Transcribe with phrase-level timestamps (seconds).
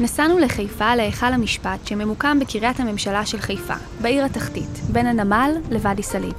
[0.00, 6.32] נסענו לחיפה להיכל המשפט שממוקם בקריית הממשלה של חיפה, בעיר התחתית, בין הנמל לוואדי סאליב.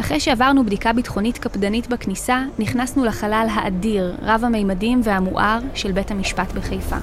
[0.00, 6.52] אחרי שעברנו בדיקה ביטחונית קפדנית בכניסה, נכנסנו לחלל האדיר, רב המימדים והמואר של בית המשפט
[6.52, 6.96] בחיפה.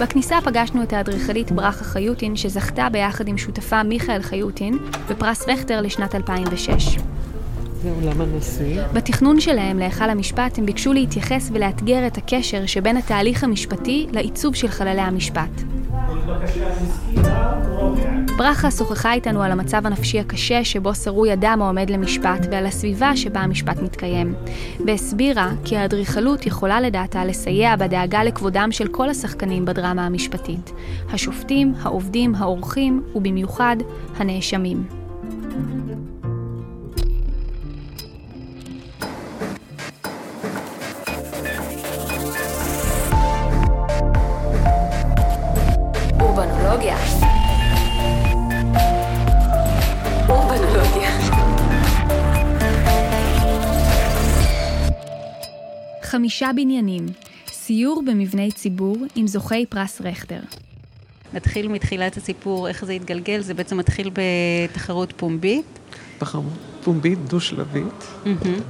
[0.00, 4.78] בכניסה פגשנו את האדריכלית ברכה חיוטין, שזכתה ביחד עם שותפה מיכאל חיוטין
[5.08, 6.98] בפרס רכטר לשנת 2006.
[7.86, 8.82] זה אולם הנשיא.
[8.92, 14.68] בתכנון שלהם להיכל המשפט הם ביקשו להתייחס ולאתגר את הקשר שבין התהליך המשפטי לעיצוב של
[14.68, 15.62] חללי המשפט.
[18.36, 23.40] ברכה שוחחה איתנו על המצב הנפשי הקשה שבו שרוי אדם העומד למשפט ועל הסביבה שבה
[23.40, 24.34] המשפט מתקיים.
[24.86, 30.72] והסבירה כי האדריכלות יכולה לדעתה לסייע בדאגה לכבודם של כל השחקנים בדרמה המשפטית.
[31.12, 33.76] השופטים, העובדים, האורחים ובמיוחד
[34.16, 35.06] הנאשמים.
[56.06, 57.06] חמישה בניינים,
[57.48, 60.40] סיור במבני ציבור עם זוכי פרס רכטר.
[61.34, 65.64] נתחיל מתחילת הסיפור, איך זה התגלגל, זה בעצם מתחיל בתחרות פומבית.
[66.18, 66.44] תחרות
[66.84, 68.04] פומבית דו-שלבית,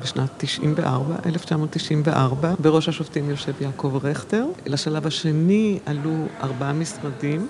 [0.02, 2.54] בשנת 94, 1994.
[2.58, 4.46] בראש השופטים יושב יעקב רכטר.
[4.66, 7.48] לשלב השני עלו ארבעה משרדים.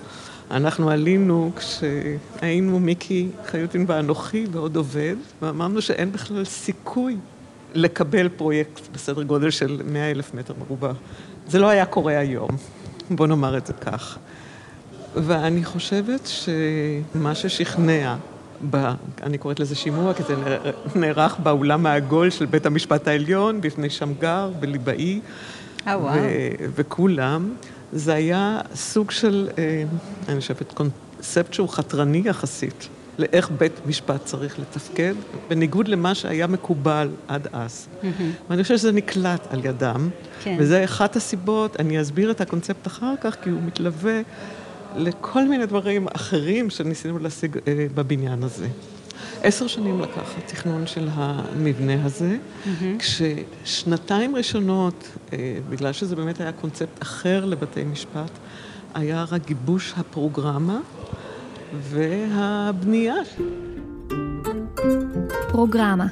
[0.51, 7.17] אנחנו עלינו כשהיינו מיקי חיוטין ואנוכי ועוד עובד, ואמרנו שאין בכלל סיכוי
[7.77, 10.91] לקבל פרויקט בסדר גודל של 100 אלף מטר מרובע.
[11.47, 12.49] זה לא היה קורה היום,
[13.09, 14.17] בוא נאמר את זה כך.
[15.15, 18.15] ואני חושבת שמה ששכנע,
[18.69, 18.91] ב,
[19.23, 20.35] אני קוראת לזה שימוע, כי זה
[20.95, 25.19] נערך באולם העגול של בית המשפט העליון, בפני שמגר וליבאי,
[25.87, 26.19] אה, וואו.
[26.75, 27.53] וכולם,
[27.93, 29.83] זה היה סוג של, אה,
[30.29, 32.87] אני חושבת, קונספט שהוא חתרני יחסית.
[33.17, 35.13] לאיך בית משפט צריך לתפקד,
[35.49, 37.87] בניגוד למה שהיה מקובל עד אז.
[37.87, 38.05] Mm-hmm.
[38.49, 40.09] ואני חושבת שזה נקלט על ידם,
[40.43, 40.55] כן.
[40.59, 44.21] וזה אחת הסיבות, אני אסביר את הקונספט אחר כך, כי הוא מתלווה
[44.95, 48.67] לכל מיני דברים אחרים שניסינו להשיג אה, בבניין הזה.
[49.43, 52.69] עשר שנים לקח התכנון של המבנה הזה, mm-hmm.
[52.99, 58.31] כששנתיים ראשונות, אה, בגלל שזה באמת היה קונספט אחר לבתי משפט,
[58.93, 60.79] היה רק גיבוש הפרוגרמה
[61.73, 63.15] והבנייה.
[65.49, 66.05] פרוגרמה.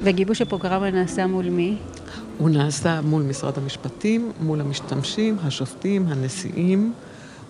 [0.00, 1.76] וגיבוש הפרוגרמה נעשה מול מי?
[2.38, 6.92] הוא נעשה מול משרד המשפטים, מול המשתמשים, השופטים, הנשיאים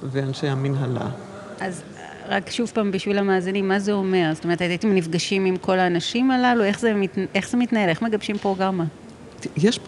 [0.02, 1.10] ואנשי המנהלה.
[1.60, 1.82] אז
[2.28, 4.30] רק שוב פעם בשביל המאזינים, מה זה אומר?
[4.34, 6.64] זאת אומרת, הייתם נפגשים עם כל האנשים הללו?
[6.64, 7.18] איך זה, מת...
[7.34, 7.88] איך זה מתנהל?
[7.88, 8.84] איך מגבשים פרוגרמה?
[9.56, 9.80] יש,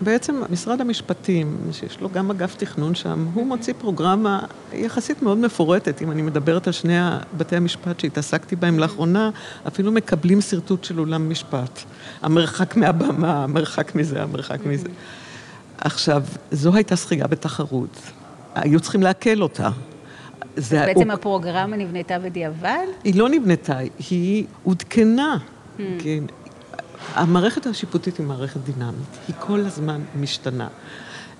[0.00, 4.40] בעצם משרד המשפטים, שיש לו גם אגף תכנון שם, הוא מוציא פרוגרמה
[4.72, 6.98] יחסית מאוד מפורטת, אם אני מדברת על שני
[7.36, 9.30] בתי המשפט שהתעסקתי בהם לאחרונה,
[9.68, 11.80] אפילו מקבלים שרטוט של אולם משפט.
[12.22, 14.88] המרחק מהבמה, המרחק מזה, המרחק מזה.
[15.78, 18.00] עכשיו, זו הייתה שחייה בתחרות.
[18.54, 19.70] היו צריכים לעכל אותה.
[20.56, 21.12] זה בעצם הוא...
[21.12, 22.86] הפרוגרמה נבנתה בדיעבד?
[23.04, 23.78] היא לא נבנתה,
[24.10, 25.36] היא עודכנה.
[25.78, 25.82] Hmm.
[25.98, 26.24] כן.
[27.14, 30.68] המערכת השיפוטית היא מערכת דינמית, היא כל הזמן משתנה.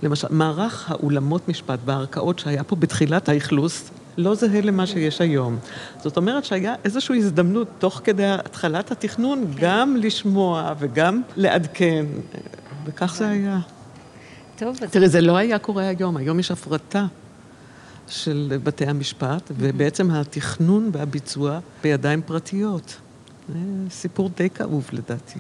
[0.02, 5.58] למשל, מערך האולמות משפט והערכאות שהיה פה בתחילת האכלוס, לא זהה למה שיש היום.
[6.02, 9.60] זאת אומרת שהיה איזושהי הזדמנות, תוך כדי התחלת התכנון, כן.
[9.60, 12.06] גם לשמוע וגם לעדכן,
[12.84, 13.58] וכך זה היה.
[14.58, 14.90] טוב, אז...
[14.90, 17.06] תראי, זה לא היה קורה היום, היום יש הפרטה.
[18.08, 22.96] של בתי המשפט, ובעצם התכנון והביצוע בידיים פרטיות.
[23.90, 25.38] סיפור די כאוב לדעתי.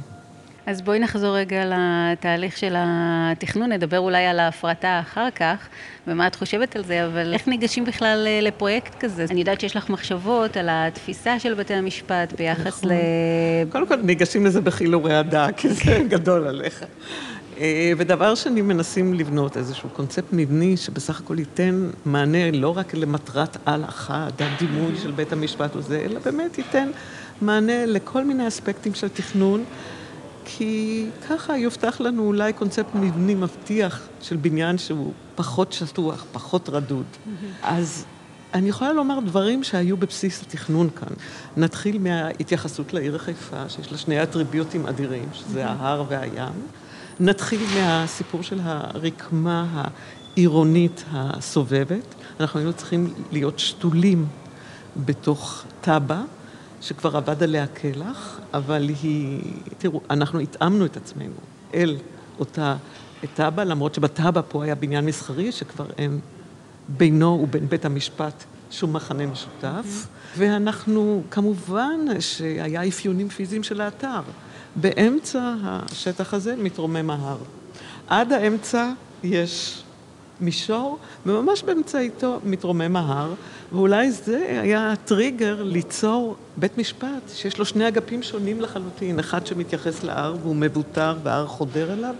[0.66, 5.68] אז בואי נחזור רגע לתהליך של התכנון, נדבר אולי על ההפרטה אחר כך,
[6.06, 9.26] ומה את חושבת על זה, אבל איך ניגשים בכלל אה, לפרויקט כזה?
[9.30, 12.90] אני יודעת שיש לך מחשבות על התפיסה של בתי המשפט ביחס נכון.
[12.90, 12.94] ל...
[13.70, 16.84] קודם כל ניגשים לזה בחילורי הדעה, כי זה גדול עליך.
[17.58, 23.56] אה, ודבר שני, מנסים לבנות איזשהו קונספט מבני שבסך הכל ייתן מענה לא רק למטרת
[23.64, 26.88] על אחת, הדימוי של בית המשפט וזה, אלא באמת ייתן
[27.40, 29.64] מענה לכל מיני אספקטים של תכנון,
[30.44, 37.06] כי ככה יובטח לנו אולי קונספט מבני מבטיח של בניין שהוא פחות שטוח, פחות רדוד.
[37.62, 38.04] אז
[38.54, 41.14] אני יכולה לומר דברים שהיו בבסיס התכנון כאן.
[41.56, 46.52] נתחיל מההתייחסות לעיר חיפה, שיש לה שני אטריביוטים אדירים, שזה ההר והים.
[47.20, 49.84] נתחיל מהסיפור של הרקמה
[50.36, 52.14] העירונית הסובבת.
[52.40, 54.26] אנחנו היינו צריכים להיות שתולים
[54.96, 56.22] בתוך טאבה,
[56.80, 59.40] שכבר עבד עליה קלח, אבל היא...
[59.78, 61.34] תראו, אנחנו התאמנו את עצמנו
[61.74, 61.96] אל
[62.38, 62.76] אותה
[63.38, 66.20] אבא, למרות שבתב"ע פה היה בניין מסחרי, שכבר אין
[66.88, 69.84] בינו ובין בית המשפט שום מחנה משותף.
[69.84, 70.38] Mm-hmm.
[70.38, 74.20] ואנחנו, כמובן שהיה אפיונים פיזיים של האתר.
[74.76, 77.38] באמצע השטח הזה מתרומם ההר.
[78.06, 79.82] עד האמצע יש
[80.40, 83.34] מישור, וממש באמצעיתו מתרומם ההר,
[83.72, 90.04] ואולי זה היה הטריגר ליצור בית משפט שיש לו שני אגפים שונים לחלוטין, אחד שמתייחס
[90.04, 92.14] להר והוא מבוטר וההר חודר אליו,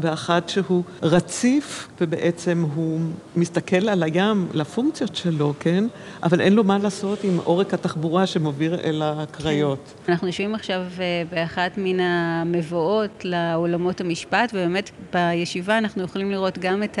[0.00, 3.00] ואחד שהוא רציף ובעצם הוא
[3.36, 5.84] מסתכל על הים, לפונקציות שלו, כן?
[6.22, 9.92] אבל אין לו מה לעשות עם עורק התחבורה שמוביל אל הקריות.
[10.06, 10.12] כן.
[10.12, 16.82] אנחנו יושבים עכשיו אה, באחת מן המבואות לעולמות המשפט, ובאמת בישיבה אנחנו יכולים לראות גם
[16.82, 16.98] את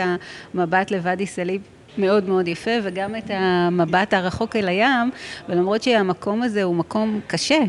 [0.54, 1.62] המבט לוואדי סאליב
[1.98, 5.10] מאוד מאוד יפה, וגם את המבט הרחוק אל הים,
[5.48, 7.60] ולמרות שהמקום הזה הוא מקום קשה,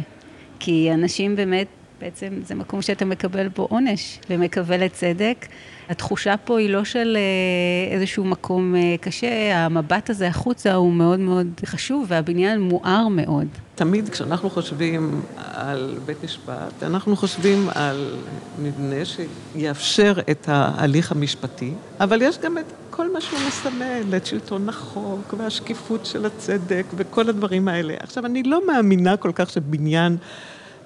[0.60, 1.68] כי אנשים באמת
[2.02, 5.46] בעצם זה מקום שאתה מקבל בו עונש ומקבל צדק.
[5.90, 11.20] התחושה פה היא לא של אה, איזשהו מקום אה, קשה, המבט הזה החוצה הוא מאוד
[11.20, 13.48] מאוד חשוב והבניין מואר מאוד.
[13.76, 18.16] תמיד כשאנחנו חושבים על בית משפט, אנחנו חושבים על
[18.60, 24.70] מבנה שיאפשר את ההליך המשפטי, אבל יש גם את כל מה שהוא מסמל, את שלטון
[24.70, 27.94] החוק והשקיפות של הצדק וכל הדברים האלה.
[28.00, 30.18] עכשיו, אני לא מאמינה כל כך שבניין...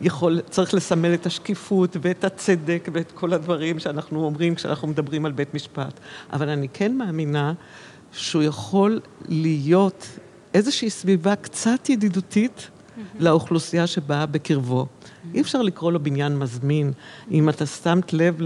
[0.01, 5.31] יכול, צריך לסמל את השקיפות ואת הצדק ואת כל הדברים שאנחנו אומרים כשאנחנו מדברים על
[5.31, 5.99] בית משפט.
[6.33, 7.53] אבל אני כן מאמינה
[8.11, 10.07] שהוא יכול להיות
[10.53, 12.69] איזושהי סביבה קצת ידידותית.
[13.19, 14.85] לאוכלוסייה שבאה בקרבו.
[15.33, 16.91] אי אפשר לקרוא לו בניין מזמין.
[17.31, 18.41] אם אתה שמת לב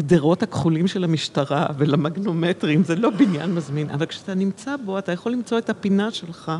[0.00, 3.90] לגדרות הכחולים של המשטרה ולמגנומטרים, זה לא בניין מזמין.
[3.90, 6.52] אבל כשאתה נמצא בו, אתה יכול למצוא את הפינה שלך,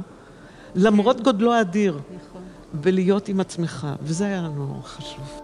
[0.74, 1.22] למרות כן.
[1.22, 1.92] גודלו האדיר.
[1.92, 2.42] נכון.
[2.82, 5.40] ולהיות עם עצמך, וזה היה לנו חשוב.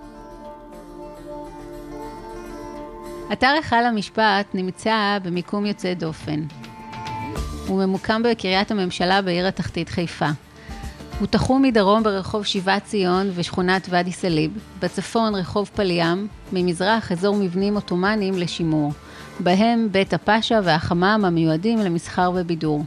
[3.32, 6.42] אתר היכל המשפט נמצא במיקום יוצא דופן.
[7.66, 10.28] הוא ממוקם בקריית הממשלה בעיר התחתית חיפה.
[11.20, 17.74] הוא תחום מדרום ברחוב שיבת ציון ושכונת ואדי סאליב, בצפון רחוב פליאם, ממזרח אזור מבנים
[17.74, 18.92] עות'מאנים לשימור,
[19.40, 22.84] בהם בית הפאשה והחמם המיועדים למסחר ובידור.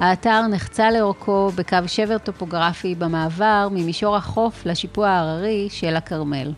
[0.00, 6.52] האתר נחצה לאורכו בקו שבר טופוגרפי במעבר ממישור החוף לשיפוע ההררי של הכרמל.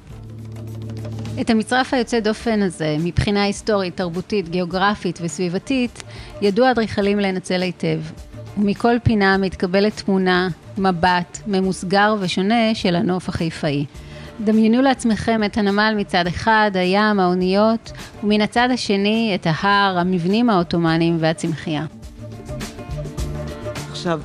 [1.41, 6.03] את המצרף היוצא דופן הזה, מבחינה היסטורית, תרבותית, גיאוגרפית וסביבתית,
[6.41, 8.01] ידעו האדריכלים לנצל היטב.
[8.59, 13.85] ומכל פינה מתקבלת תמונה, מבט, ממוסגר ושונה של הנוף החיפאי.
[14.45, 17.93] דמיינו לעצמכם את הנמל מצד אחד, הים, האוניות,
[18.25, 21.87] ומן הצד השני את ההר, המבנים העות'מאנים והצמחייה.
[23.91, 24.21] עכשיו,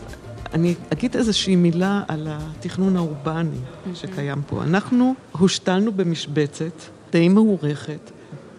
[0.54, 3.58] אני אגיד איזושהי מילה על התכנון האורבני
[3.94, 4.64] שקיים פה.
[4.64, 8.12] אנחנו הושתלנו במשבצת די מאורכת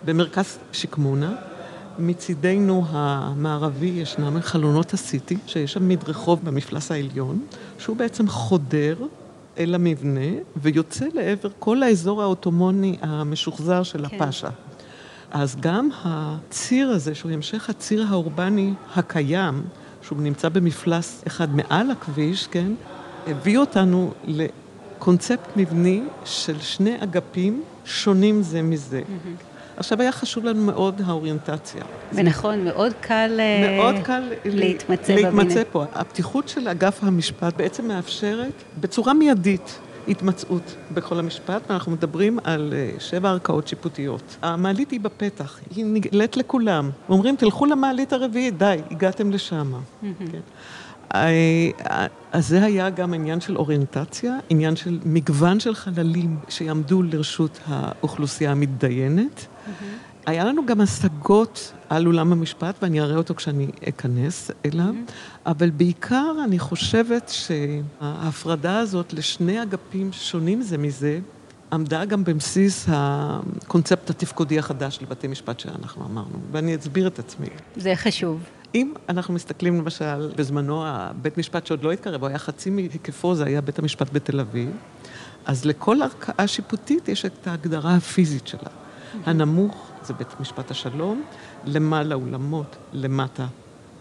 [0.04, 1.32] במרכז שקמונה.
[1.98, 7.46] מצידנו המערבי ישנם חלונות הסיטי, שיש שם מדרחוב במפלס העליון,
[7.78, 8.96] שהוא בעצם חודר
[9.58, 14.16] אל המבנה ויוצא לעבר כל האזור האוטומוני המשוחזר של כן.
[14.16, 14.48] הפאשה.
[15.30, 19.62] אז גם הציר הזה, שהוא המשך הציר האורבני הקיים,
[20.02, 22.72] שהוא נמצא במפלס אחד מעל הכביש, כן,
[23.26, 29.00] הביא אותנו לקונספט מבני של שני אגפים שונים זה מזה.
[29.00, 29.57] Mm-hmm.
[29.78, 31.82] עכשיו, היה חשוב לנו מאוד האוריינטציה.
[32.12, 35.84] ונכון, מאוד קל, אה, מאוד קל להתמצא, להתמצא פה.
[35.94, 42.90] הפתיחות של אגף המשפט בעצם מאפשרת בצורה מיידית התמצאות בכל המשפט, ואנחנו מדברים על אה,
[42.98, 44.36] שבע ערכאות שיפוטיות.
[44.42, 46.90] המעלית היא בפתח, היא נגלית לכולם.
[47.08, 49.72] אומרים, תלכו למעלית הרביעית, די, הגעתם לשם.
[50.02, 50.40] כן.
[51.14, 57.58] אה, אז זה היה גם עניין של אוריינטציה, עניין של מגוון של חללים שיעמדו לרשות
[57.66, 59.46] האוכלוסייה המתדיינת.
[60.26, 64.94] היה לנו גם השגות על אולם המשפט, ואני אראה אותו כשאני אכנס אליו,
[65.46, 71.20] אבל בעיקר אני חושבת שההפרדה הזאת לשני אגפים שונים זה מזה,
[71.72, 77.48] עמדה גם בבסיס הקונספט התפקודי החדש לבתי משפט שאנחנו אמרנו, ואני אסביר את עצמי.
[77.76, 78.40] זה חשוב.
[78.74, 83.44] אם אנחנו מסתכלים למשל, בזמנו הבית משפט שעוד לא התקרב, הוא היה חצי מהיקפו, זה
[83.44, 84.70] היה בית המשפט בתל אביב,
[85.46, 88.87] אז לכל ערכאה שיפוטית יש את ההגדרה הפיזית שלה.
[89.26, 91.22] הנמוך זה בית משפט השלום,
[91.64, 93.46] למעלה אולמות, למטה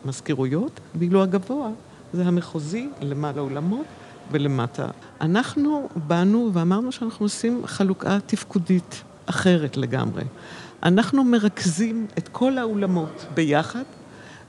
[0.05, 1.69] מזכירויות, ואילו הגבוה
[2.13, 3.85] זה המחוזי, למעלה אולמות
[4.31, 4.87] ולמטה.
[5.21, 10.23] אנחנו באנו ואמרנו שאנחנו עושים חלוקה תפקודית אחרת לגמרי.
[10.83, 13.83] אנחנו מרכזים את כל האולמות ביחד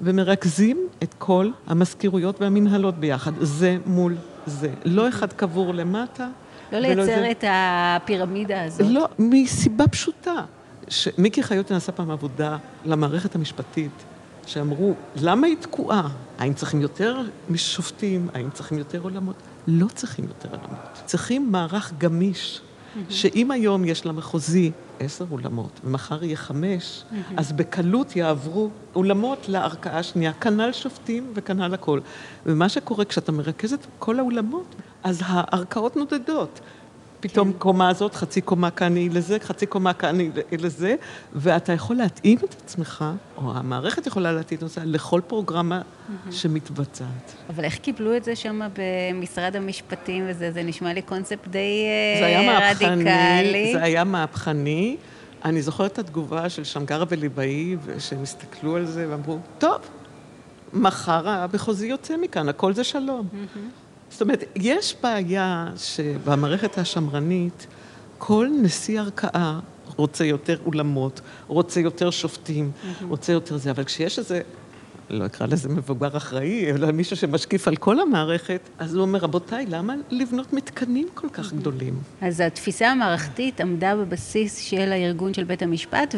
[0.00, 4.70] ומרכזים את כל המזכירויות והמנהלות ביחד, זה מול זה.
[4.84, 6.28] לא אחד קבור למטה.
[6.72, 7.30] לא לייצר זה...
[7.30, 8.86] את הפירמידה הזאת.
[8.90, 10.44] לא, מסיבה פשוטה.
[10.88, 14.04] שמיקי חיותי נעשה פעם עבודה למערכת המשפטית,
[14.46, 16.08] שאמרו, למה היא תקועה?
[16.38, 17.20] האם צריכים יותר
[17.54, 18.28] שופטים?
[18.34, 19.36] האם צריכים יותר עולמות?
[19.66, 21.02] לא צריכים יותר עולמות.
[21.04, 22.60] צריכים מערך גמיש,
[23.08, 24.70] שאם היום יש למחוזי
[25.00, 27.04] עשר אולמות, ומחר יהיה חמש,
[27.36, 32.00] אז בקלות יעברו אולמות לערכאה השנייה, כנ"ל שופטים וכנ"ל הכל.
[32.46, 36.60] ומה שקורה כשאתה מרכז את כל האולמות, אז הערכאות נודדות.
[37.20, 37.58] פתאום כן.
[37.58, 40.94] קומה הזאת, חצי קומה כאן היא לזה, חצי קומה כאן היא לזה,
[41.32, 43.04] ואתה יכול להתאים את עצמך,
[43.36, 46.32] או המערכת יכולה להתאים את עצמך, לכל פרוגרמה mm-hmm.
[46.32, 47.34] שמתבצעת.
[47.50, 50.52] אבל איך קיבלו את זה שם במשרד המשפטים וזה?
[50.52, 51.86] זה נשמע לי קונספט די
[52.20, 53.72] זה היה רדיקלי.
[53.72, 54.96] זה היה מהפכני.
[55.44, 59.80] אני זוכרת את התגובה של שמגר וליבאי, שהם הסתכלו על זה ואמרו, טוב,
[60.72, 63.28] מחר המחוזי יוצא מכאן, הכל זה שלום.
[63.32, 63.87] Mm-hmm.
[64.10, 67.66] זאת אומרת, יש בעיה שבמערכת השמרנית,
[68.18, 69.58] כל נשיא ערכאה
[69.96, 73.04] רוצה יותר אולמות, רוצה יותר שופטים, mm-hmm.
[73.08, 74.40] רוצה יותר זה, אבל כשיש איזה,
[75.10, 79.66] לא אקרא לזה מבוגר אחראי, אלא מישהו שמשקיף על כל המערכת, אז הוא אומר, רבותיי,
[79.68, 81.94] למה לבנות מתקנים כל כך גדולים?
[82.20, 86.14] אז התפיסה המערכתית עמדה בבסיס של הארגון של בית המשפט,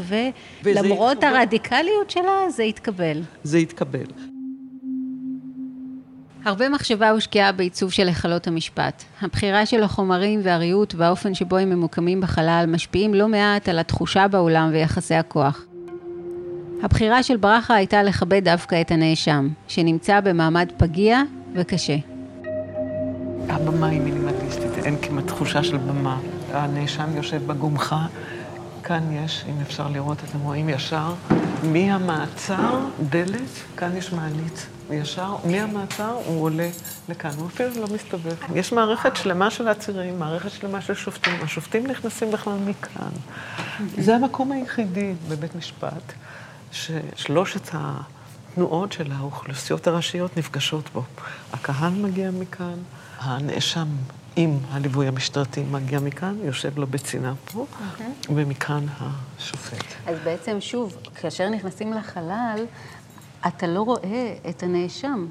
[0.64, 3.22] ולמרות הרדיקליות שלה, זה התקבל.
[3.44, 4.29] זה התקבל.
[6.44, 9.04] הרבה מחשבה הושקעה בעיצוב של היכלות המשפט.
[9.22, 14.68] הבחירה של החומרים והריהוט והאופן שבו הם ממוקמים בחלל משפיעים לא מעט על התחושה באולם
[14.72, 15.64] ויחסי הכוח.
[16.82, 21.22] הבחירה של ברכה הייתה לכבד דווקא את הנאשם, שנמצא במעמד פגיע
[21.54, 21.96] וקשה.
[23.48, 26.18] הבמה היא מינימליסטית, אין כמעט תחושה של במה.
[26.52, 28.06] הנאשם יושב בגומחה,
[28.82, 31.14] כאן יש, אם אפשר לראות, אתם רואים ישר,
[31.72, 32.78] מהמעצר,
[33.10, 34.66] דלת, כאן יש מעלית.
[34.92, 36.68] ישר, מהמעצר הוא עולה
[37.08, 38.34] לכאן, הוא אפילו לא מסתובב.
[38.54, 41.34] יש מערכת שלמה של עצירים, מערכת שלמה של שופטים.
[41.42, 43.10] השופטים נכנסים בכלל מכאן.
[43.98, 46.12] זה המקום היחידי בבית משפט
[46.72, 51.02] ששלושת התנועות של האוכלוסיות הראשיות נפגשות בו.
[51.52, 52.76] הקהל מגיע מכאן,
[53.18, 53.88] הנאשם
[54.36, 57.66] עם הליווי המשטרתי מגיע מכאן, יושב לו בצינה פה,
[58.34, 59.84] ומכאן השופט.
[60.06, 62.64] אז בעצם, שוב, כאשר נכנסים לחלל,
[63.46, 65.26] אתה לא רואה את הנאשם.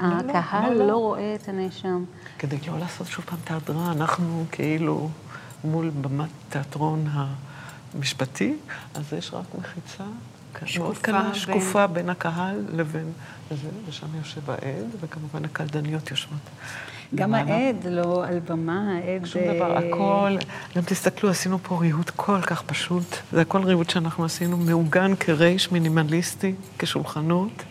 [0.00, 0.86] לא, לא, הקהל לא, לא.
[0.86, 2.04] לא רואה את הנאשם.
[2.38, 5.10] כדי לא לעשות שוב פעם ההדרה, אנחנו כאילו
[5.64, 7.06] מול במת תיאטרון
[7.94, 8.56] המשפטי,
[8.94, 10.04] אז יש רק מחיצה
[10.78, 13.12] מאוד קלה, שקופה בין הקהל לבין
[13.50, 16.40] זה, ושם יושב העד, וכמובן הקלדניות יושבות.
[17.14, 19.26] גם העד לא על במה, העד...
[19.26, 20.36] שום דבר, אה, הכל,
[20.76, 23.16] גם תסתכלו, עשינו פה ריהוט כל כך פשוט.
[23.32, 27.62] זה הכל ריהוט שאנחנו עשינו, מעוגן כרייש מינימליסטי, כשולחנות,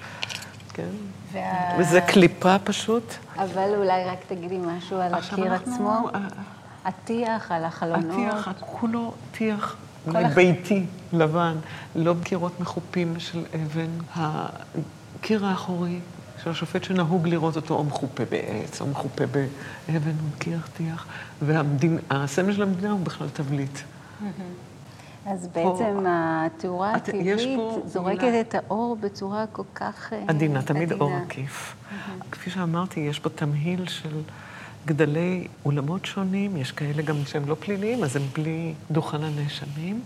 [0.74, 0.84] כן?
[1.32, 1.76] וה...
[1.80, 3.14] וזה קליפה פשוט.
[3.38, 5.74] אבל אולי רק תגידי משהו על הקיר אנחנו...
[5.74, 6.10] עצמו.
[6.86, 8.30] הטיח, על החלונות.
[8.30, 9.76] הטיח, כולו טיח
[10.36, 11.56] ביתי, לבן,
[11.96, 13.90] לא קירות מחופים של אבן.
[14.16, 16.00] הקיר האחורי
[16.46, 21.06] של השופט שנהוג לראות אותו או מחופה בעץ, או מחופה באבן, או קיר טיח,
[21.42, 23.80] והסמל של המדינה הוא בכלל תבליט.
[25.26, 30.62] אז בעצם התאורה הטבעית זורקת את האור בצורה כל כך אה, עדינה.
[30.62, 31.76] תמיד אור עקיף.
[32.32, 34.22] כפי שאמרתי, יש פה תמהיל של
[34.86, 40.02] גדלי אולמות שונים, יש כאלה גם שהם לא פליליים, אז הם בלי דוכן הנאשמים.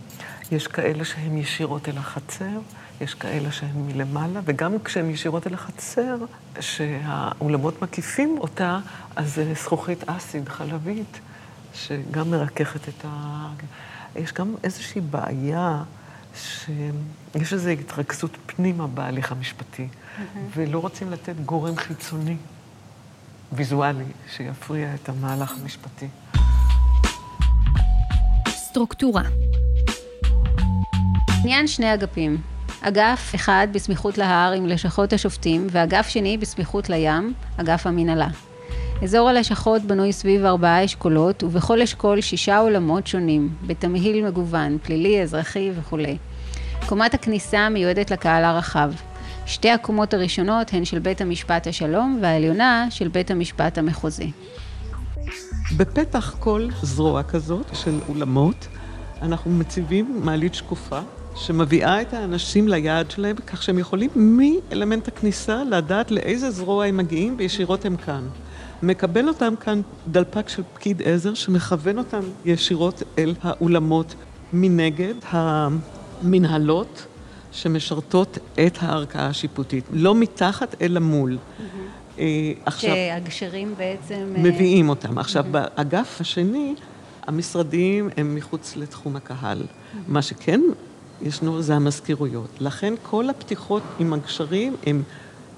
[0.51, 2.59] יש כאלה שהם ישירות אל החצר.
[3.01, 6.15] יש כאלה שהם מלמעלה, וגם כשהם ישירות אל החצר,
[6.59, 8.79] שהאולמות מקיפים אותה,
[9.15, 11.19] אז זה זכוכית אסיד חלבית,
[11.73, 13.47] שגם מרככת את ה...
[14.15, 15.83] יש גם איזושהי בעיה,
[16.35, 20.21] שיש איזו התרכזות פנימה בהליך המשפטי, mm-hmm.
[20.55, 22.37] ולא רוצים לתת גורם חיצוני,
[23.51, 26.07] ויזואלי, שיפריע את המהלך המשפטי.
[28.49, 29.23] סטרוקטורה
[31.43, 32.58] עניין שני אגפים.
[32.81, 38.27] אגף אחד בסמיכות להר עם לשכות השופטים, ואגף שני בסמיכות לים, אגף המנהלה.
[39.03, 45.71] אזור הלשכות בנוי סביב ארבעה אשכולות, ובכל אשכול שישה עולמות שונים, בתמהיל מגוון, פלילי, אזרחי
[45.75, 46.17] וכולי.
[46.85, 48.91] קומת הכניסה מיועדת לקהל הרחב.
[49.45, 54.31] שתי הקומות הראשונות הן של בית המשפט השלום, והעליונה של בית המשפט המחוזי.
[55.77, 58.67] בפתח כל זרוע כזאת של אולמות,
[59.21, 60.99] אנחנו מציבים מעלית שקופה
[61.39, 67.35] שמביאה את האנשים ליעד שלהם, כך שהם יכולים מאלמנט הכניסה לדעת לאיזה זרוע הם מגיעים
[67.37, 68.27] וישירות הם כאן.
[68.83, 74.15] מקבל אותם כאן דלפק של פקיד עזר שמכוון אותם ישירות אל האולמות.
[74.53, 77.05] מנגד, המנהלות
[77.51, 81.37] שמשרתות את הערכאה השיפוטית, לא מתחת אלא מול.
[81.37, 82.19] Mm-hmm.
[82.65, 82.89] עכשיו...
[82.89, 84.33] שהגשרים בעצם...
[84.35, 85.17] אה, מביאים אותם.
[85.17, 85.47] עכשיו, mm-hmm.
[85.47, 86.75] באגף השני,
[87.27, 89.61] המשרדים הם מחוץ לתחום הקהל.
[89.61, 89.97] Mm-hmm.
[90.07, 90.61] מה שכן
[91.21, 92.49] ישנו, זה המזכירויות.
[92.59, 95.01] לכן כל הפתיחות עם הגשרים הן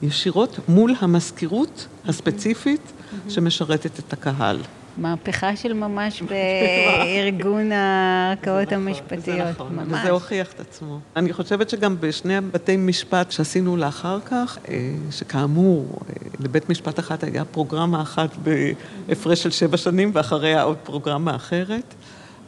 [0.01, 2.91] ישירות מול המזכירות הספציפית
[3.29, 4.57] שמשרתת את הקהל.
[4.97, 9.37] מהפכה של ממש בארגון הערכאות המשפטיות.
[9.37, 9.99] זה נכון, ממש.
[9.99, 10.99] וזה הוכיח את עצמו.
[11.15, 17.23] אני חושבת שגם בשני הבתי משפט שעשינו לאחר כך, אה, שכאמור, אה, לבית משפט אחת
[17.23, 21.93] היה פרוגרמה אחת בהפרש של שבע שנים, ואחריה עוד פרוגרמה אחרת.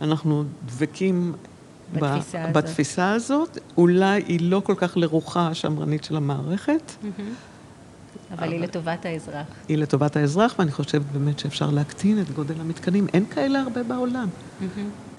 [0.02, 1.34] אנחנו דבקים
[1.94, 3.58] בתפיסה, ב- בתפיסה הזאת.
[3.78, 6.92] אולי היא לא כל כך לרוחה השמרנית של המערכת.
[7.04, 7.22] Mm-hmm.
[8.38, 9.46] אבל היא לטובת האזרח.
[9.68, 13.08] היא לטובת האזרח, ואני חושבת באמת שאפשר להקטין את גודל המתקנים.
[13.14, 14.28] אין כאלה הרבה בעולם.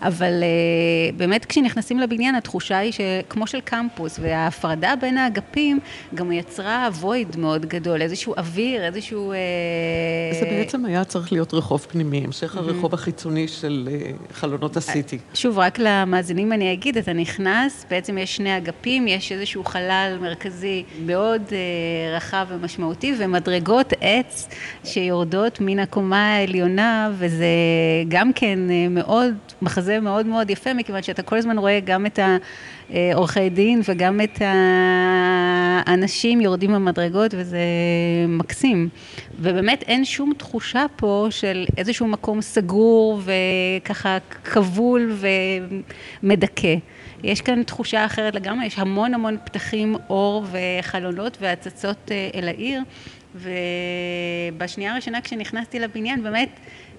[0.03, 5.79] אבל uh, באמת כשנכנסים לבניין התחושה היא שכמו של קמפוס וההפרדה בין האגפים
[6.15, 9.33] גם יצרה וויד מאוד גדול, איזשהו אוויר, איזשהו...
[9.33, 10.41] Uh...
[10.41, 15.19] זה בעצם היה צריך להיות רחוב פנימי, המשך הרחוב החיצוני של uh, חלונות הסיטי.
[15.35, 20.85] שוב, רק למאזינים אני אגיד, אתה נכנס, בעצם יש שני אגפים, יש איזשהו חלל מרכזי
[21.07, 21.43] מאוד
[22.17, 24.49] רחב ומשמעותי ומדרגות עץ
[24.85, 27.47] שיורדות מן הקומה העליונה וזה
[28.09, 28.59] גם כן
[28.91, 32.19] מאוד מחזק זה מאוד מאוד יפה, מכיוון שאתה כל הזמן רואה גם את
[32.91, 34.43] העורכי דין וגם את
[35.87, 37.59] האנשים יורדים במדרגות, וזה
[38.29, 38.89] מקסים.
[39.41, 45.17] ובאמת אין שום תחושה פה של איזשהו מקום סגור וככה כבול
[46.23, 46.75] ומדכא.
[47.25, 52.83] יש כאן תחושה אחרת לגמרי, יש המון המון פתחים, אור וחלונות והצצות אל העיר,
[53.35, 56.49] ובשנייה הראשונה כשנכנסתי לבניין באמת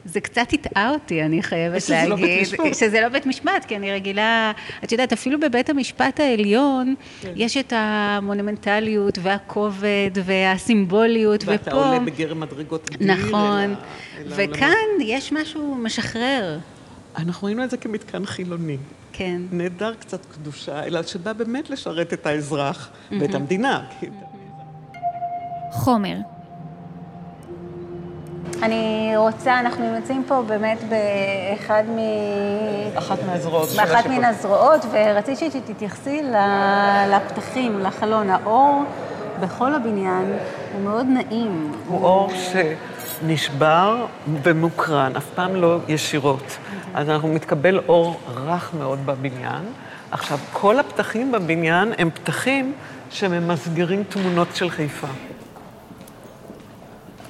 [0.05, 2.10] זה קצת הטעה אותי, אני חייבת שזה להגיד.
[2.10, 2.74] לא בית משפט.
[2.74, 4.51] שזה לא בית משפט, כי אני רגילה,
[4.84, 7.34] את יודעת, אפילו בבית המשפט העליון, כן.
[7.36, 11.77] יש את המונומנטליות והכובד והסימבוליות, ואתה ופה...
[11.77, 13.15] ואתה עולה בגרם מדרגות אדיר.
[13.15, 13.75] נכון, אל
[14.17, 16.60] אל וכאן אל יש משהו משחרר.
[17.17, 18.77] אנחנו ראינו את זה כמתקן חילוני.
[19.18, 19.42] כן.
[19.51, 23.16] נהדר קצת קדושה, אלא שבא באמת לשרת את האזרח mm-hmm.
[23.22, 23.84] ואת המדינה.
[25.72, 26.16] חומר
[28.64, 31.98] אני רוצה, אנחנו נמצאים פה באמת באחד מ...
[32.98, 33.70] אחת מהזרועות.
[33.70, 36.22] באחת מן הזרועות, ורציתי שתתייחסי
[37.10, 38.30] לפתחים, לחלון.
[38.30, 38.84] האור
[39.40, 40.34] בכל הבניין
[40.74, 41.72] הוא מאוד נעים.
[41.88, 42.32] הוא אור
[43.20, 44.06] שנשבר
[44.44, 46.58] ומוקרן, אף פעם לא ישירות.
[46.94, 49.64] אז אנחנו מתקבל אור רך מאוד בבניין.
[50.12, 52.74] עכשיו, כל הפתחים בבניין הם פתחים
[53.10, 55.08] שממסגרים תמונות של חיפה.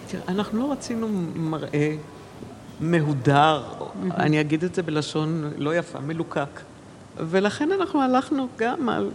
[0.07, 1.95] תראה, אנחנו לא רצינו מראה
[2.79, 3.63] מהודר,
[4.17, 6.61] אני אגיד את זה בלשון לא יפה, מלוקק.
[7.17, 9.09] ולכן אנחנו הלכנו גם על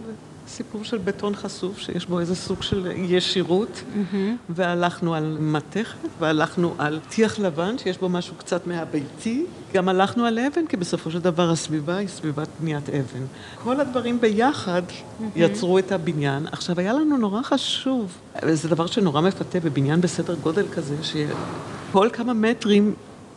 [0.47, 4.15] סיפור של בטון חשוף, שיש בו איזה סוג של ישירות, mm-hmm.
[4.49, 9.45] והלכנו על מתכת, והלכנו על טיח לבן, שיש בו משהו קצת מהביתי.
[9.73, 13.25] גם הלכנו על אבן, כי בסופו של דבר הסביבה היא סביבת בניית אבן.
[13.63, 15.23] כל הדברים ביחד mm-hmm.
[15.35, 16.47] יצרו את הבניין.
[16.51, 18.17] עכשיו, היה לנו נורא חשוב,
[18.51, 22.93] זה דבר שנורא מפתה בבניין בסדר גודל כזה, שכל כמה מטרים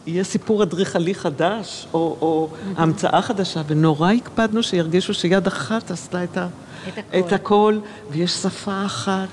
[0.07, 2.49] יהיה סיפור אדריכלי חדש, או, או.
[2.77, 6.47] המצאה חדשה, ונורא הקפדנו שירגישו שיד אחת עשתה את ה...
[6.89, 7.19] את הכל.
[7.19, 7.79] את הכל,
[8.11, 9.29] ויש שפה אחת,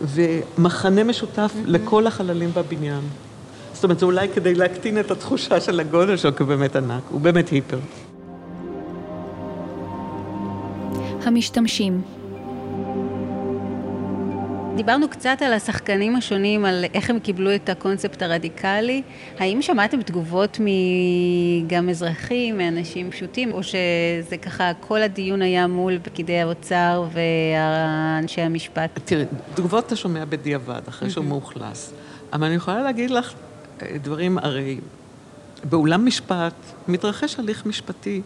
[0.00, 1.52] ומחנה משותף.
[1.66, 3.00] לכל החללים בבניין.
[3.72, 7.02] זאת אומרת, זה אולי כדי להקטין את התחושה של הגודל שלו, כי הוא באמת ענק,
[7.10, 7.78] הוא באמת היפר.
[11.24, 12.02] המשתמשים
[14.76, 19.02] דיברנו קצת על השחקנים השונים, על איך הם קיבלו את הקונספט הרדיקלי.
[19.38, 26.40] האם שמעתם תגובות מגם אזרחים, מאנשים פשוטים, או שזה ככה, כל הדיון היה מול פקידי
[26.40, 28.90] האוצר ואנשי המשפט?
[29.04, 31.92] תראי, תגובות אתה שומע בדיעבד, אחרי שהוא מאוכלס.
[32.32, 33.32] אבל אני יכולה להגיד לך
[34.02, 34.78] דברים, הרי
[35.64, 36.54] באולם משפט
[36.88, 38.22] מתרחש הליך משפטי.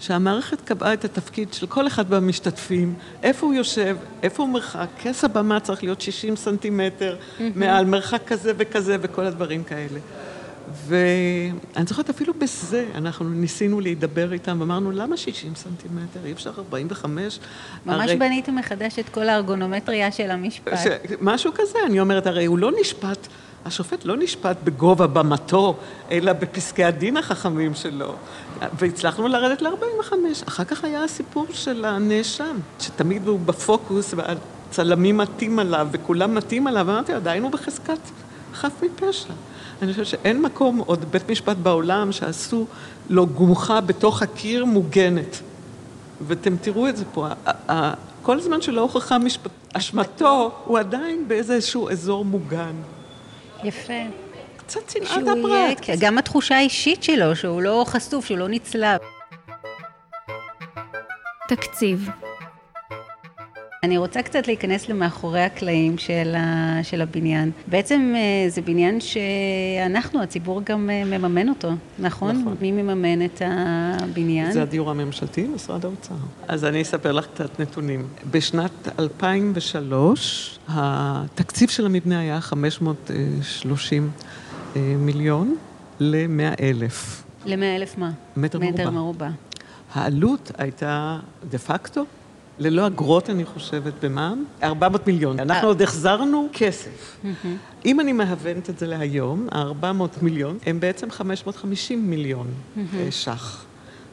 [0.00, 5.24] שהמערכת קבעה את התפקיד של כל אחד מהמשתתפים, איפה הוא יושב, איפה הוא מרחק, כס
[5.24, 7.16] הבמה צריך להיות 60 סנטימטר
[7.54, 9.98] מעל מרחק כזה וכזה וכל הדברים כאלה.
[10.86, 16.20] ואני זוכרת אפילו בזה, אנחנו ניסינו להידבר איתם, אמרנו, למה 60 סנטימטר?
[16.24, 17.38] אי אפשר 45?
[17.86, 18.16] ממש הרי...
[18.16, 20.78] בניתם מחדש את כל הארגונומטריה של המשפט.
[20.84, 20.86] ש...
[21.20, 23.28] משהו כזה, אני אומרת, הרי הוא לא נשפט
[23.64, 25.76] השופט לא נשפט בגובה במתו,
[26.10, 28.14] אלא בפסקי הדין החכמים שלו.
[28.78, 30.12] והצלחנו לרדת ל-45.
[30.48, 36.86] אחר כך היה הסיפור של הנאשם, שתמיד הוא בפוקוס, והצלמים מתים עליו, וכולם מתים עליו,
[36.86, 37.98] ואמרתי, עדיין הוא בחזקת
[38.54, 39.32] חף מפשע.
[39.82, 42.66] אני חושבת שאין מקום, עוד בית משפט בעולם, שעשו
[43.10, 45.40] לו גומחה בתוך הקיר מוגנת.
[46.26, 47.26] ואתם תראו את זה פה.
[48.22, 49.50] כל זמן שלא הוכחה משפט...
[49.72, 52.74] אשמתו, הוא עדיין באיזשהו אזור מוגן.
[53.64, 53.92] יפה.
[54.56, 55.88] קצת צנעת הפרט.
[55.88, 59.00] יהיה, גם התחושה האישית שלו, שהוא לא חשוף, שהוא לא נצלב.
[61.48, 62.08] תקציב.
[63.82, 67.50] אני רוצה קצת להיכנס למאחורי הקלעים של, ה, של הבניין.
[67.66, 72.40] בעצם אה, זה בניין שאנחנו, הציבור גם אה, מממן אותו, נכון?
[72.40, 72.56] נכון.
[72.60, 74.52] מי מממן את הבניין?
[74.52, 76.14] זה הדיור הממשלתי, משרד האוצר.
[76.48, 78.06] אז אני אספר לך קצת נתונים.
[78.30, 84.10] בשנת 2003, התקציב של המבנה היה 530
[84.76, 85.56] אה, מיליון
[86.00, 87.22] ל-100 אלף.
[87.46, 88.10] ל-100 אלף מה?
[88.36, 88.72] מטר מרובע.
[88.72, 89.28] מטר מרובע.
[89.94, 91.18] העלות הייתה
[91.50, 92.04] דה פקטו
[92.58, 95.40] ללא אגרות, אני חושבת, במע"מ, 400 מיליון.
[95.40, 95.68] אנחנו.
[95.68, 97.18] עוד החזרנו כסף.
[97.84, 103.64] אם אני מהוונת את זה להיום, ה-400 מיליון הם בעצם 550 מיליון אה, ש"ח.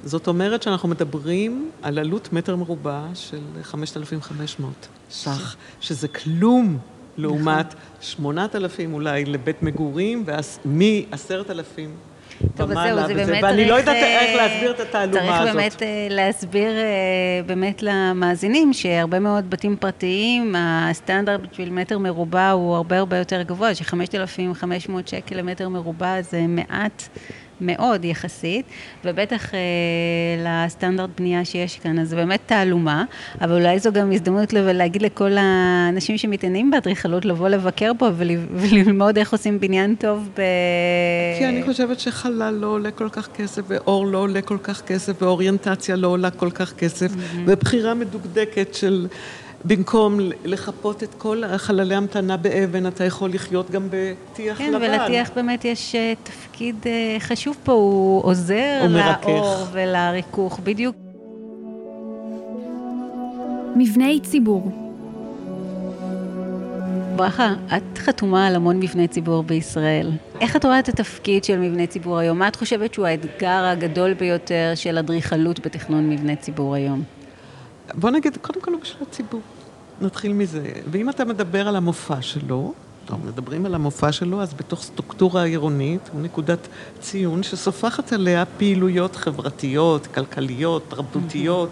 [0.04, 6.78] זאת אומרת שאנחנו מדברים על עלות מטר מרובע של 5,500 ש"ח, שזה כלום
[7.18, 11.80] לעומת 8,000 אולי לבית מגורים, ומ-10,000
[12.56, 13.44] טוב, אז זהו, זה באמת צריך...
[13.44, 15.44] ואני לא יודעת איך להסביר את התעלומה הזאת.
[15.44, 22.50] צריך באמת אה, להסביר אה, באמת למאזינים שהרבה מאוד בתים פרטיים, הסטנדרט בשביל מטר מרובע
[22.50, 27.08] הוא הרבה הרבה יותר גבוה, ש-5,500 שקל למטר מרובע זה מעט.
[27.62, 28.66] מאוד יחסית,
[29.06, 29.60] ובטח אה,
[30.46, 33.04] לסטנדרט בנייה שיש כאן, אז זה באמת תעלומה,
[33.42, 38.10] אבל אולי זו גם הזדמנות להגיד לכל האנשים שמתעניינים באדריכלות, לבוא לבקר פה
[38.52, 40.42] וללמוד איך עושים בניין טוב ב...
[41.38, 45.22] כי אני חושבת שחלל לא עולה כל כך כסף, ואור לא עולה כל כך כסף,
[45.22, 47.38] ואוריינטציה לא עולה כל כך כסף, mm-hmm.
[47.46, 49.08] ובחירה מדוקדקת של...
[49.66, 54.88] במקום לחפות את כל חללי המתנה באבן, אתה יכול לחיות גם בטיח כן, לבן.
[54.88, 60.96] כן, ולטיח באמת יש אה, תפקיד אה, חשוב פה, הוא עוזר הוא לאור ולריכוך, בדיוק.
[63.76, 64.86] מבני ציבור
[67.16, 70.12] ברכה, את חתומה על המון מבני ציבור בישראל.
[70.42, 72.40] איך את רואה את התפקיד של מבני ציבור היום?
[72.40, 77.04] מה את חושבת שהוא האתגר הגדול ביותר של אדריכלות בתכנון מבני ציבור היום?
[77.98, 79.42] בוא נגיד, קודם כל הוא בשביל הציבור.
[80.02, 80.64] נתחיל מזה.
[80.92, 82.74] ואם אתה מדבר על המופע שלו,
[83.06, 86.68] טוב, מדברים על המופע שלו, אז בתוך סטרוקטורה עירונית הוא נקודת
[87.00, 91.70] ציון שסופחת עליה פעילויות חברתיות, כלכליות, תרבותיות,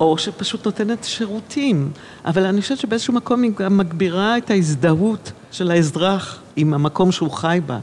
[0.00, 1.90] או שפשוט נותנת שירותים.
[2.24, 7.30] אבל אני חושבת שבאיזשהו מקום היא גם מגבירה את ההזדהות של האזרח עם המקום שהוא
[7.30, 7.78] חי בה.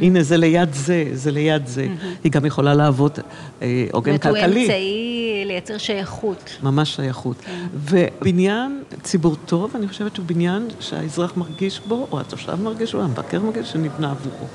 [0.00, 1.86] הנה, זה ליד זה, זה ליד זה.
[2.24, 3.18] היא גם יכולה לעבוד
[3.62, 4.32] אה, עוגן כלכלי.
[4.32, 5.25] זאת אומרת, הוא אמצעי
[5.56, 6.50] לייצר שייכות.
[6.62, 7.36] ממש שייכות.
[7.36, 7.66] כן.
[7.74, 13.40] ובניין ציבור טוב, אני חושבת שהוא בניין שהאזרח מרגיש בו, או התושב מרגיש בו, המבקר
[13.40, 14.46] מרגיש, שנבנה עבורו.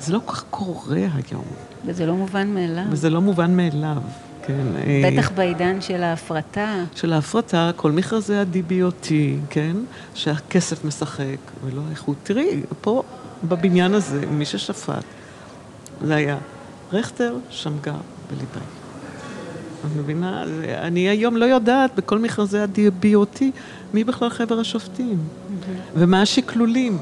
[0.00, 1.44] זה לא כל כך קורה היום.
[1.86, 2.84] וזה לא מובן מאליו.
[2.90, 3.96] וזה לא מובן מאליו.
[4.46, 4.66] כן.
[5.04, 6.84] בטח בעידן של ההפרטה.
[6.94, 9.08] של ההפרטה, כל מכרזי ה-DBOT,
[9.50, 9.76] כן?
[10.14, 12.16] שהכסף משחק ולא איכות.
[12.22, 13.02] תראי, פה
[13.44, 15.04] בבניין הזה, מי ששפט,
[16.04, 16.36] זה היה
[16.92, 17.94] רכטר, שמגר
[18.30, 18.81] וליבאי.
[19.86, 20.44] את מבינה?
[20.78, 23.42] אני היום לא יודעת בכל מכרזי ה-BOT
[23.94, 25.18] מי בכלל חבר השופטים
[25.94, 26.98] ומה השקלולים.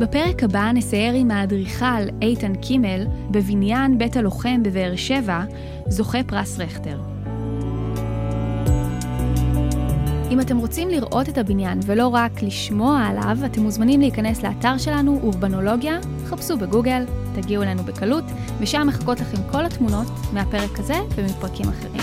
[0.00, 1.86] בפרק הבא נסייר עם האדריכל
[2.22, 5.40] איתן קימל בבניין בית הלוחם בבאר שבע,
[5.88, 7.17] זוכה פרס רכטר.
[10.30, 15.20] אם אתם רוצים לראות את הבניין ולא רק לשמוע עליו, אתם מוזמנים להיכנס לאתר שלנו,
[15.22, 18.24] אורבנולוגיה, חפשו בגוגל, תגיעו אלינו בקלות,
[18.60, 22.02] ושם מחכות לכם כל התמונות מהפרק הזה ומפרקים אחרים.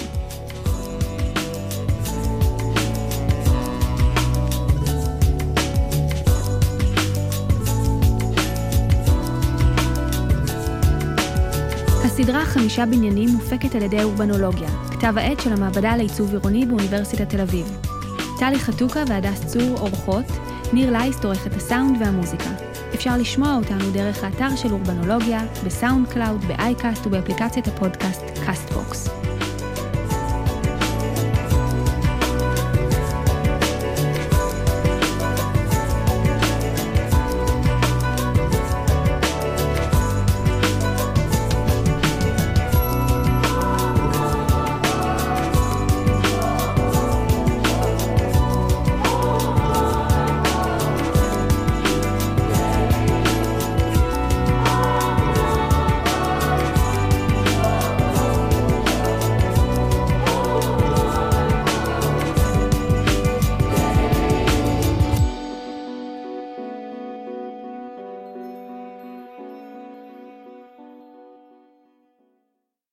[12.06, 17.42] הסדרה חמישה בניינים מופקת על ידי אורבנולוגיה, כתב העת של המעבדה לעיצוב עירוני באוניברסיטת תל
[17.42, 17.85] אביב.
[18.40, 20.26] טלי חתוקה והדס צור עורכות,
[20.74, 22.50] ניר לייסט עורך את הסאונד והמוזיקה.
[22.96, 29.10] אפשר לשמוע אותנו דרך האתר של אורבנולוגיה, בסאונד קלאוד, באייקאסט ובאפליקציית הפודקאסט קאסטבוקס.